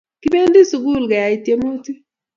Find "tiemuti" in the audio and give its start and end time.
1.43-1.91